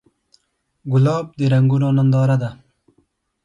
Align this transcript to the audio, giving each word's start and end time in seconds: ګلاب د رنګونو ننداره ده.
ګلاب 0.91 1.25
د 1.37 1.39
رنګونو 1.53 1.87
ننداره 1.97 2.35
ده. 2.41 2.49